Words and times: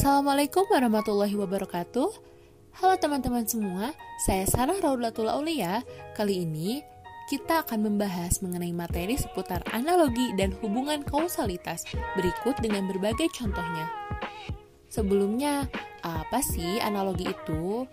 Assalamualaikum 0.00 0.64
warahmatullahi 0.72 1.36
wabarakatuh 1.36 2.08
Halo 2.80 2.96
teman-teman 2.96 3.44
semua, 3.44 3.92
saya 4.24 4.48
Sarah 4.48 4.80
Raudlatul 4.80 5.28
Aulia 5.28 5.84
Kali 6.16 6.40
ini 6.40 6.80
kita 7.28 7.68
akan 7.68 7.84
membahas 7.84 8.40
mengenai 8.40 8.72
materi 8.72 9.20
seputar 9.20 9.60
analogi 9.76 10.32
dan 10.40 10.56
hubungan 10.64 11.04
kausalitas 11.04 11.84
Berikut 12.16 12.56
dengan 12.64 12.88
berbagai 12.88 13.28
contohnya 13.28 13.92
Sebelumnya, 14.88 15.68
apa 16.00 16.40
sih 16.40 16.80
analogi 16.80 17.28
itu? 17.28 17.84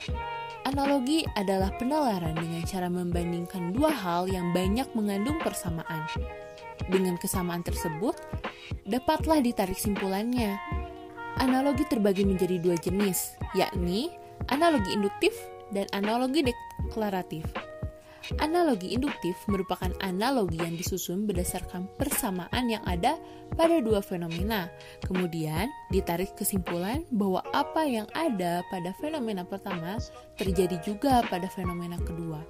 Analogi 0.63 1.27
adalah 1.35 1.75
penalaran 1.75 2.39
dengan 2.39 2.63
cara 2.63 2.87
membandingkan 2.87 3.75
dua 3.75 3.91
hal 3.91 4.31
yang 4.31 4.55
banyak 4.55 4.87
mengandung 4.95 5.43
persamaan. 5.43 6.07
Dengan 6.87 7.19
kesamaan 7.19 7.67
tersebut, 7.67 8.15
dapatlah 8.87 9.43
ditarik 9.43 9.77
simpulannya. 9.77 10.86
Analogi 11.37 11.85
terbagi 11.85 12.25
menjadi 12.25 12.57
dua 12.57 12.73
jenis, 12.81 13.37
yakni 13.53 14.09
analogi 14.49 14.89
induktif 14.97 15.33
dan 15.69 15.85
analogi 15.93 16.41
deklaratif. 16.41 17.45
Analogi 18.43 18.91
induktif 18.91 19.39
merupakan 19.47 19.87
analogi 20.03 20.59
yang 20.59 20.75
disusun 20.75 21.23
berdasarkan 21.23 21.87
persamaan 21.95 22.67
yang 22.67 22.83
ada 22.83 23.15
pada 23.55 23.79
dua 23.79 24.03
fenomena. 24.03 24.67
Kemudian 25.05 25.71
ditarik 25.93 26.35
kesimpulan 26.35 27.07
bahwa 27.13 27.39
apa 27.55 27.87
yang 27.87 28.09
ada 28.11 28.67
pada 28.67 28.91
fenomena 28.99 29.47
pertama 29.47 29.95
terjadi 30.35 30.75
juga 30.83 31.23
pada 31.31 31.47
fenomena 31.47 31.95
kedua. 32.03 32.43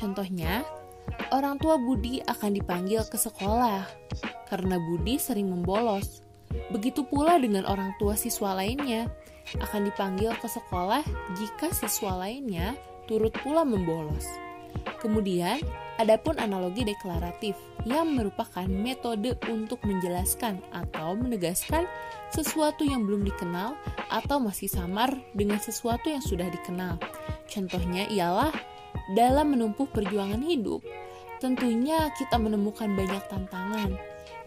Contohnya, 0.00 0.64
orang 1.36 1.60
tua 1.60 1.76
Budi 1.76 2.24
akan 2.24 2.56
dipanggil 2.56 3.04
ke 3.04 3.20
sekolah 3.20 3.84
karena 4.48 4.80
Budi 4.80 5.20
sering 5.20 5.52
membolos. 5.52 6.29
Begitu 6.70 7.02
pula 7.02 7.36
dengan 7.38 7.66
orang 7.66 7.92
tua 7.98 8.14
siswa 8.14 8.54
lainnya 8.54 9.10
akan 9.58 9.90
dipanggil 9.90 10.30
ke 10.38 10.46
sekolah 10.46 11.02
jika 11.34 11.74
siswa 11.74 12.14
lainnya 12.26 12.78
turut 13.10 13.34
pula 13.42 13.66
membolos. 13.66 14.26
Kemudian, 15.02 15.58
adapun 15.98 16.38
analogi 16.38 16.86
deklaratif 16.86 17.58
yang 17.82 18.14
merupakan 18.14 18.68
metode 18.68 19.34
untuk 19.50 19.82
menjelaskan 19.82 20.60
atau 20.70 21.16
menegaskan 21.16 21.88
sesuatu 22.30 22.86
yang 22.86 23.02
belum 23.02 23.26
dikenal 23.26 23.74
atau 24.12 24.38
masih 24.38 24.70
samar 24.70 25.10
dengan 25.34 25.58
sesuatu 25.58 26.06
yang 26.06 26.22
sudah 26.22 26.46
dikenal. 26.52 27.00
Contohnya 27.50 28.06
ialah 28.06 28.54
dalam 29.16 29.56
menempuh 29.56 29.90
perjuangan 29.90 30.40
hidup. 30.44 30.84
Tentunya 31.40 32.12
kita 32.14 32.36
menemukan 32.36 32.92
banyak 32.92 33.24
tantangan. 33.32 33.96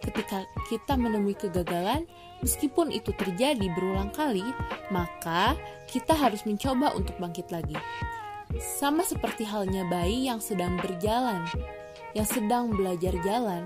Ketika 0.04 0.44
kita 0.68 1.00
menemui 1.00 1.32
kegagalan, 1.32 2.04
meskipun 2.44 2.92
itu 2.92 3.16
terjadi 3.16 3.64
berulang 3.72 4.12
kali, 4.12 4.44
maka 4.92 5.56
kita 5.88 6.12
harus 6.12 6.44
mencoba 6.44 6.92
untuk 6.92 7.16
bangkit 7.16 7.48
lagi. 7.48 7.76
Sama 8.60 9.00
seperti 9.02 9.48
halnya 9.48 9.88
bayi 9.88 10.28
yang 10.28 10.44
sedang 10.44 10.76
berjalan, 10.76 11.48
yang 12.12 12.28
sedang 12.28 12.68
belajar 12.76 13.16
jalan. 13.24 13.64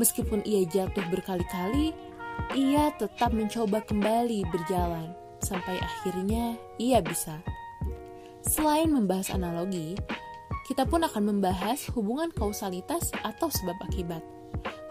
Meskipun 0.00 0.40
ia 0.48 0.64
jatuh 0.64 1.04
berkali-kali, 1.12 1.92
ia 2.56 2.88
tetap 2.96 3.34
mencoba 3.34 3.84
kembali 3.84 4.48
berjalan 4.48 5.12
sampai 5.44 5.76
akhirnya 5.78 6.56
ia 6.80 7.04
bisa. 7.04 7.38
Selain 8.46 8.88
membahas 8.88 9.34
analogi, 9.36 9.98
kita 10.64 10.88
pun 10.88 11.04
akan 11.04 11.34
membahas 11.34 11.90
hubungan 11.92 12.32
kausalitas 12.32 13.12
atau 13.20 13.52
sebab 13.52 13.76
akibat. 13.84 14.37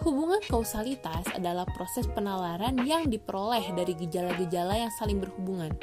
Hubungan 0.07 0.39
kausalitas 0.47 1.27
adalah 1.35 1.67
proses 1.67 2.07
penalaran 2.07 2.79
yang 2.87 3.11
diperoleh 3.11 3.75
dari 3.75 3.91
gejala-gejala 3.91 4.87
yang 4.87 4.93
saling 4.95 5.19
berhubungan. 5.19 5.75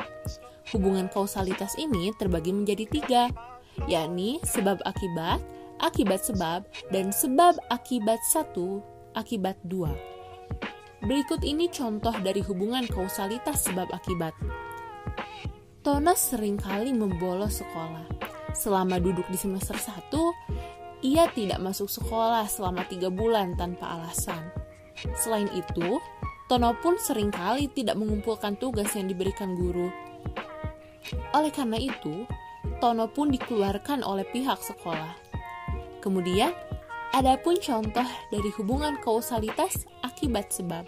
Hubungan 0.73 1.13
kausalitas 1.13 1.77
ini 1.77 2.09
terbagi 2.17 2.57
menjadi 2.57 2.89
tiga, 2.89 3.23
yakni 3.85 4.41
sebab 4.49 4.81
akibat, 4.89 5.45
akibat 5.77 6.25
sebab, 6.25 6.65
dan 6.89 7.13
sebab 7.13 7.61
akibat 7.69 8.17
satu, 8.25 8.81
akibat 9.13 9.61
dua. 9.69 9.93
Berikut 11.05 11.45
ini 11.45 11.69
contoh 11.69 12.17
dari 12.25 12.41
hubungan 12.41 12.89
kausalitas 12.89 13.69
sebab 13.69 13.93
akibat. 13.93 14.33
Tonas 15.85 16.33
sering 16.33 16.57
kali 16.57 16.97
membolos 16.97 17.61
sekolah. 17.61 18.09
Selama 18.57 18.97
duduk 18.97 19.29
di 19.29 19.37
semester 19.37 19.77
1, 19.77 20.74
ia 21.05 21.29
tidak 21.37 21.61
masuk 21.61 21.93
sekolah 21.93 22.49
selama 22.49 22.89
tiga 22.89 23.13
bulan 23.13 23.53
tanpa 23.61 24.01
alasan. 24.01 24.49
Selain 25.21 25.53
itu, 25.53 26.01
Tono 26.49 26.73
pun 26.81 26.97
sering 26.97 27.29
kali 27.29 27.69
tidak 27.69 28.01
mengumpulkan 28.01 28.57
tugas 28.57 28.97
yang 28.97 29.07
diberikan 29.13 29.53
guru 29.53 29.93
oleh 31.35 31.51
karena 31.53 31.77
itu, 31.77 32.25
Tono 32.81 33.11
pun 33.11 33.29
dikeluarkan 33.29 34.01
oleh 34.07 34.25
pihak 34.31 34.63
sekolah. 34.63 35.19
Kemudian, 36.01 36.55
ada 37.13 37.39
pun 37.39 37.59
contoh 37.59 38.07
dari 38.31 38.51
hubungan 38.55 38.99
kausalitas 39.03 39.87
akibat 40.07 40.51
sebab. 40.51 40.87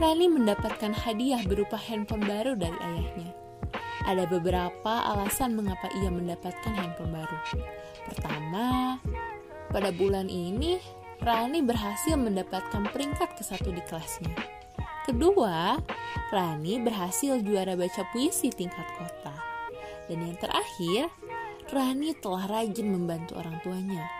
Rani 0.00 0.26
mendapatkan 0.26 0.92
hadiah 0.92 1.44
berupa 1.44 1.76
handphone 1.76 2.24
baru 2.24 2.56
dari 2.56 2.74
ayahnya. 2.80 3.41
Ada 4.12 4.28
beberapa 4.28 5.08
alasan 5.08 5.56
mengapa 5.56 5.88
ia 5.96 6.12
mendapatkan 6.12 6.76
handphone 6.76 7.16
baru. 7.16 7.38
Pertama, 8.12 9.00
pada 9.72 9.88
bulan 9.88 10.28
ini 10.28 10.76
Rani 11.24 11.64
berhasil 11.64 12.20
mendapatkan 12.20 12.92
peringkat 12.92 13.32
ke 13.32 13.40
satu 13.40 13.72
di 13.72 13.80
kelasnya. 13.88 14.36
Kedua, 15.08 15.80
Rani 16.28 16.76
berhasil 16.84 17.40
juara 17.40 17.72
baca 17.72 18.04
puisi 18.12 18.52
tingkat 18.52 18.84
kota. 19.00 19.32
Dan 20.12 20.28
yang 20.28 20.36
terakhir, 20.36 21.08
Rani 21.72 22.12
telah 22.20 22.44
rajin 22.52 22.92
membantu 22.92 23.40
orang 23.40 23.64
tuanya. 23.64 24.12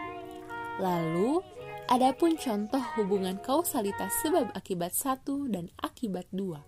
Lalu, 0.81 1.45
ada 1.93 2.17
pun 2.17 2.41
contoh 2.41 2.81
hubungan 2.97 3.37
kausalitas 3.45 4.25
sebab 4.25 4.57
akibat 4.57 4.97
satu 4.97 5.53
dan 5.53 5.69
akibat 5.85 6.25
dua. 6.33 6.65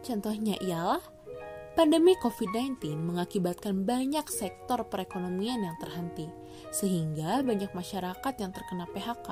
Contohnya 0.00 0.56
ialah 0.64 1.04
pandemi 1.76 2.16
COVID-19 2.16 2.96
mengakibatkan 2.96 3.84
banyak 3.84 4.24
sektor 4.32 4.88
perekonomian 4.88 5.60
yang 5.60 5.76
terhenti, 5.76 6.26
sehingga 6.72 7.44
banyak 7.44 7.70
masyarakat 7.76 8.34
yang 8.40 8.50
terkena 8.50 8.88
PHK. 8.90 9.28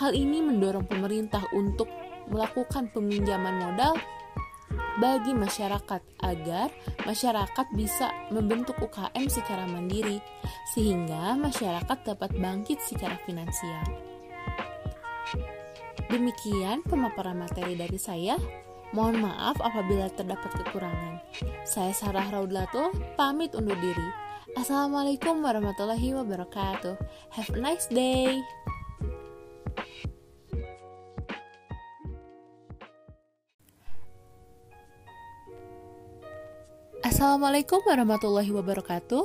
Hal 0.00 0.16
ini 0.16 0.40
mendorong 0.40 0.88
pemerintah 0.88 1.44
untuk 1.52 1.86
melakukan 2.32 2.88
peminjaman 2.90 3.60
modal 3.60 3.94
bagi 4.96 5.32
masyarakat 5.32 6.00
agar 6.24 6.68
masyarakat 7.04 7.66
bisa 7.76 8.12
membentuk 8.32 8.76
UKM 8.80 9.24
secara 9.28 9.64
mandiri 9.68 10.20
sehingga 10.72 11.36
masyarakat 11.36 11.98
dapat 12.04 12.32
bangkit 12.36 12.80
secara 12.80 13.16
finansial. 13.24 13.84
Demikian 16.12 16.84
pemaparan 16.84 17.40
materi 17.40 17.72
dari 17.72 17.96
saya. 17.96 18.36
Mohon 18.92 19.24
maaf 19.24 19.56
apabila 19.64 20.12
terdapat 20.12 20.52
kekurangan. 20.52 21.24
Saya 21.64 21.96
Sarah 21.96 22.28
Raudlatul, 22.28 22.92
pamit 23.16 23.56
undur 23.56 23.76
diri. 23.80 24.08
Assalamualaikum 24.52 25.40
warahmatullahi 25.40 26.12
wabarakatuh. 26.12 27.00
Have 27.32 27.50
a 27.56 27.60
nice 27.60 27.88
day. 27.88 28.44
Assalamualaikum 37.02 37.82
warahmatullahi 37.82 38.50
wabarakatuh 38.50 39.24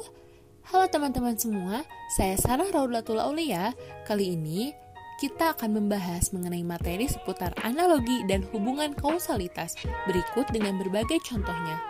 Halo 0.69 0.85
teman-teman 0.91 1.39
semua, 1.39 1.81
saya 2.13 2.35
Sarah 2.35 2.67
Raudlatul 2.67 3.21
Aulia 3.21 3.71
Kali 4.03 4.35
ini 4.35 4.75
kita 5.17 5.57
akan 5.57 5.81
membahas 5.81 6.29
mengenai 6.29 6.61
materi 6.61 7.09
seputar 7.09 7.53
analogi 7.65 8.21
dan 8.29 8.45
hubungan 8.53 8.93
kausalitas 8.93 9.73
Berikut 10.05 10.45
dengan 10.53 10.77
berbagai 10.77 11.17
contohnya 11.25 11.81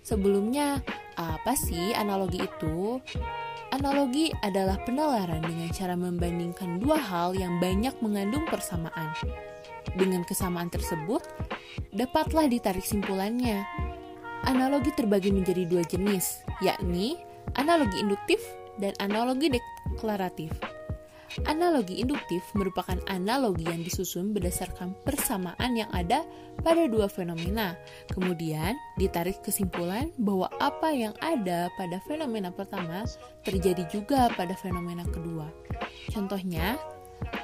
Sebelumnya, 0.00 0.80
apa 1.20 1.52
sih 1.52 1.92
analogi 1.92 2.40
itu? 2.40 2.98
Analogi 3.70 4.32
adalah 4.40 4.80
penalaran 4.82 5.44
dengan 5.44 5.68
cara 5.70 5.94
membandingkan 5.94 6.80
dua 6.80 6.98
hal 6.98 7.36
yang 7.36 7.60
banyak 7.60 7.92
mengandung 8.00 8.48
persamaan 8.48 9.12
Dengan 9.94 10.24
kesamaan 10.24 10.72
tersebut, 10.72 11.20
dapatlah 11.92 12.48
ditarik 12.48 12.82
simpulannya 12.82 13.62
Analogi 14.48 14.88
terbagi 14.96 15.36
menjadi 15.36 15.68
dua 15.68 15.84
jenis, 15.84 16.40
yakni 16.64 17.20
analogi 17.60 18.00
induktif 18.00 18.40
dan 18.80 18.96
analogi 18.96 19.52
deklaratif. 19.52 20.48
Analogi 21.46 22.02
induktif 22.02 22.42
merupakan 22.58 22.98
analogi 23.06 23.62
yang 23.62 23.86
disusun 23.86 24.34
berdasarkan 24.34 24.98
persamaan 25.06 25.78
yang 25.78 25.86
ada 25.94 26.26
pada 26.66 26.90
dua 26.90 27.06
fenomena. 27.06 27.78
Kemudian 28.10 28.74
ditarik 28.98 29.38
kesimpulan 29.46 30.10
bahwa 30.18 30.50
apa 30.58 30.90
yang 30.90 31.14
ada 31.22 31.70
pada 31.78 32.02
fenomena 32.10 32.50
pertama 32.50 33.06
terjadi 33.46 33.86
juga 33.86 34.26
pada 34.34 34.58
fenomena 34.58 35.06
kedua. 35.06 35.46
Contohnya, 36.10 36.74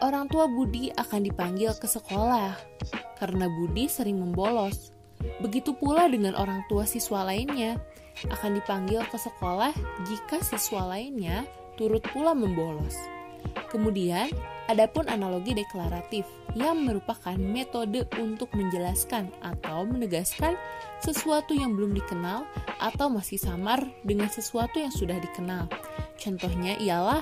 orang 0.03 0.27
tua 0.27 0.51
Budi 0.51 0.91
akan 0.91 1.23
dipanggil 1.23 1.71
ke 1.79 1.87
sekolah 1.87 2.59
karena 3.23 3.47
Budi 3.47 3.87
sering 3.87 4.19
membolos. 4.19 4.91
Begitu 5.39 5.79
pula 5.79 6.11
dengan 6.11 6.35
orang 6.35 6.67
tua 6.67 6.83
siswa 6.91 7.23
lainnya, 7.23 7.79
akan 8.27 8.59
dipanggil 8.59 9.07
ke 9.07 9.19
sekolah 9.21 9.71
jika 10.11 10.43
siswa 10.43 10.91
lainnya 10.91 11.47
turut 11.79 12.03
pula 12.11 12.35
membolos. 12.35 13.16
Kemudian, 13.71 14.31
adapun 14.71 15.07
analogi 15.11 15.55
deklaratif 15.55 16.27
yang 16.57 16.83
merupakan 16.87 17.37
metode 17.37 18.09
untuk 18.17 18.51
menjelaskan 18.57 19.29
atau 19.45 19.85
menegaskan 19.85 20.57
sesuatu 21.05 21.53
yang 21.53 21.77
belum 21.77 21.93
dikenal 21.93 22.49
atau 22.81 23.13
masih 23.13 23.37
samar 23.37 23.85
dengan 24.03 24.31
sesuatu 24.33 24.81
yang 24.81 24.91
sudah 24.91 25.21
dikenal. 25.21 25.69
Contohnya 26.17 26.81
ialah 26.81 27.21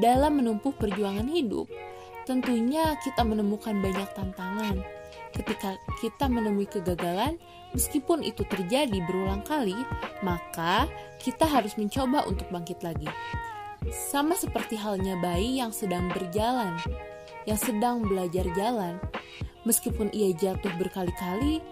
dalam 0.00 0.40
menempuh 0.40 0.72
perjuangan 0.72 1.28
hidup, 1.28 1.68
tentunya 2.24 2.96
kita 3.04 3.20
menemukan 3.26 3.76
banyak 3.82 4.08
tantangan. 4.16 4.80
Ketika 5.32 5.76
kita 6.00 6.28
menemui 6.28 6.68
kegagalan, 6.68 7.40
meskipun 7.72 8.20
itu 8.24 8.44
terjadi 8.48 9.00
berulang 9.08 9.44
kali, 9.44 9.76
maka 10.20 10.88
kita 11.20 11.48
harus 11.48 11.76
mencoba 11.76 12.24
untuk 12.28 12.48
bangkit 12.52 12.80
lagi. 12.84 13.08
Sama 13.90 14.38
seperti 14.38 14.78
halnya 14.78 15.18
bayi 15.18 15.58
yang 15.58 15.74
sedang 15.74 16.06
berjalan, 16.14 16.78
yang 17.50 17.58
sedang 17.58 18.06
belajar 18.06 18.46
jalan. 18.54 19.02
Meskipun 19.66 20.10
ia 20.14 20.30
jatuh 20.34 20.70
berkali-kali, 20.78 21.62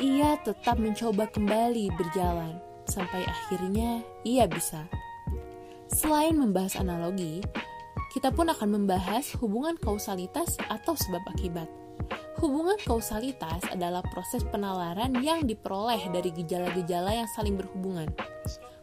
ia 0.00 0.40
tetap 0.40 0.80
mencoba 0.80 1.28
kembali 1.28 1.92
berjalan 1.96 2.56
sampai 2.88 3.24
akhirnya 3.28 4.00
ia 4.24 4.48
bisa. 4.48 4.88
Selain 5.90 6.36
membahas 6.36 6.78
analogi, 6.80 7.42
kita 8.10 8.32
pun 8.32 8.48
akan 8.48 8.80
membahas 8.80 9.34
hubungan 9.38 9.76
kausalitas 9.78 10.56
atau 10.70 10.94
sebab 10.96 11.22
akibat. 11.30 11.68
Hubungan 12.40 12.80
kausalitas 12.80 13.60
adalah 13.68 14.00
proses 14.00 14.40
penalaran 14.48 15.12
yang 15.20 15.44
diperoleh 15.44 16.08
dari 16.08 16.32
gejala-gejala 16.32 17.12
yang 17.12 17.28
saling 17.36 17.54
berhubungan. 17.54 18.08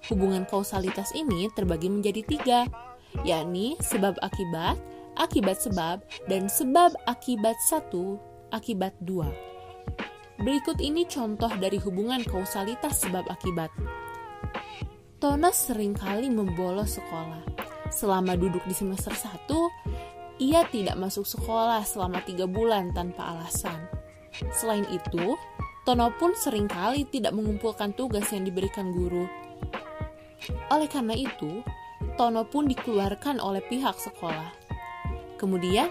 Hubungan 0.05 0.45
kausalitas 0.45 1.09
ini 1.17 1.49
terbagi 1.57 1.89
menjadi 1.89 2.21
tiga, 2.21 2.59
yakni 3.25 3.73
sebab 3.81 4.21
akibat, 4.21 4.77
akibat 5.17 5.57
sebab, 5.57 6.05
dan 6.29 6.45
sebab 6.45 6.93
akibat 7.09 7.57
satu, 7.65 8.21
akibat 8.53 8.93
dua. 9.01 9.27
Berikut 10.37 10.77
ini 10.77 11.09
contoh 11.09 11.49
dari 11.57 11.81
hubungan 11.81 12.21
kausalitas 12.21 13.01
sebab 13.01 13.25
akibat. 13.25 13.73
Tono 15.17 15.49
sering 15.49 15.97
kali 15.97 16.29
membolos 16.29 17.01
sekolah. 17.01 17.41
Selama 17.89 18.37
duduk 18.37 18.61
di 18.69 18.75
semester 18.77 19.09
1, 19.17 19.49
ia 20.37 20.61
tidak 20.69 20.93
masuk 21.01 21.25
sekolah 21.25 21.81
selama 21.81 22.21
tiga 22.21 22.45
bulan 22.45 22.93
tanpa 22.93 23.33
alasan. 23.33 23.89
Selain 24.53 24.85
itu, 24.93 25.33
Tono 25.81 26.13
pun 26.13 26.37
sering 26.37 26.69
kali 26.69 27.09
tidak 27.09 27.33
mengumpulkan 27.33 27.97
tugas 27.97 28.29
yang 28.29 28.45
diberikan 28.45 28.93
guru. 28.93 29.25
Oleh 30.71 30.89
karena 30.89 31.15
itu, 31.15 31.61
Tono 32.17 32.45
pun 32.45 32.69
dikeluarkan 32.69 33.41
oleh 33.41 33.61
pihak 33.65 33.97
sekolah. 33.97 34.53
Kemudian, 35.37 35.89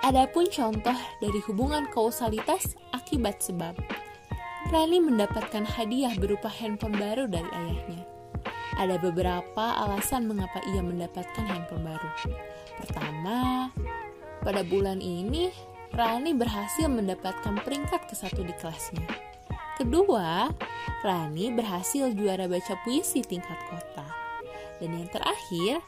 ada 0.00 0.24
pun 0.26 0.48
contoh 0.48 0.96
dari 1.20 1.40
hubungan 1.46 1.86
kausalitas 1.92 2.74
akibat 2.90 3.38
sebab. 3.44 3.76
Rani 4.70 5.02
mendapatkan 5.02 5.66
hadiah 5.66 6.14
berupa 6.14 6.46
handphone 6.46 6.94
baru 6.94 7.26
dari 7.26 7.46
ayahnya. 7.50 8.02
Ada 8.78 8.96
beberapa 9.02 9.76
alasan 9.82 10.30
mengapa 10.30 10.62
ia 10.72 10.80
mendapatkan 10.80 11.44
handphone 11.44 11.84
baru. 11.84 12.10
Pertama, 12.80 13.68
pada 14.40 14.62
bulan 14.64 15.04
ini 15.04 15.52
Rani 15.90 16.32
berhasil 16.38 16.86
mendapatkan 16.86 17.60
peringkat 17.66 18.06
ke 18.06 18.14
satu 18.14 18.46
di 18.46 18.54
kelasnya. 18.56 19.04
Kedua, 19.74 20.48
Rani 21.00 21.48
berhasil 21.56 22.12
juara 22.12 22.44
baca 22.44 22.76
puisi 22.84 23.24
tingkat 23.24 23.56
kota. 23.72 24.04
Dan 24.76 25.00
yang 25.00 25.08
terakhir, 25.08 25.80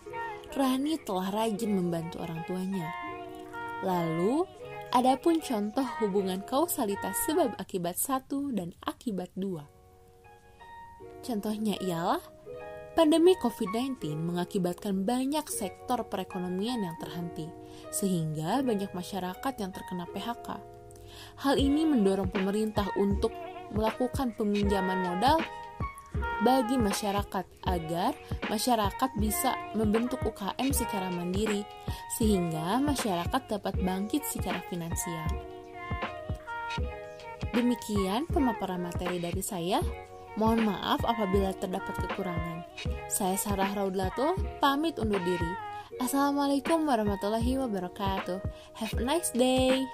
Rani 0.56 0.96
telah 1.04 1.28
rajin 1.32 1.72
membantu 1.76 2.24
orang 2.24 2.40
tuanya. 2.48 2.88
Lalu, 3.84 4.48
ada 4.92 5.16
pun 5.16 5.40
contoh 5.40 5.84
hubungan 6.00 6.44
kausalitas 6.44 7.16
sebab 7.24 7.56
akibat 7.56 7.96
satu 7.96 8.52
dan 8.52 8.76
akibat 8.84 9.32
dua. 9.36 9.64
Contohnya 11.24 11.76
ialah 11.80 12.20
pandemi 12.92 13.32
COVID-19 13.40 14.16
mengakibatkan 14.16 15.04
banyak 15.04 15.48
sektor 15.48 16.04
perekonomian 16.08 16.84
yang 16.84 16.96
terhenti, 17.00 17.48
sehingga 17.88 18.60
banyak 18.60 18.92
masyarakat 18.92 19.54
yang 19.60 19.72
terkena 19.72 20.04
PHK. 20.12 20.48
Hal 21.44 21.56
ini 21.56 21.84
mendorong 21.88 22.28
pemerintah 22.28 22.88
untuk 22.96 23.32
melakukan 23.72 24.32
peminjaman 24.36 25.04
modal 25.04 25.40
bagi 26.42 26.76
masyarakat 26.76 27.46
agar 27.64 28.12
masyarakat 28.50 29.10
bisa 29.16 29.54
membentuk 29.78 30.20
UKM 30.26 30.69
secara 30.74 31.08
mandiri 31.08 31.62
sehingga 32.19 32.82
masyarakat 32.82 33.42
dapat 33.48 33.78
bangkit 33.80 34.26
secara 34.26 34.60
finansial. 34.69 35.28
Demikian 37.52 38.26
pemaparan 38.28 38.82
materi 38.82 39.20
dari 39.20 39.44
saya. 39.44 39.78
Mohon 40.32 40.72
maaf 40.72 41.04
apabila 41.04 41.52
terdapat 41.52 41.92
kekurangan. 42.08 42.64
Saya 43.12 43.36
Sarah 43.36 43.69
Raudlatul, 43.76 44.32
pamit 44.64 44.96
undur 44.96 45.20
diri. 45.20 45.52
Assalamualaikum 46.00 46.88
warahmatullahi 46.88 47.60
wabarakatuh. 47.60 48.40
Have 48.80 48.96
a 48.96 49.04
nice 49.04 49.28
day. 49.36 49.84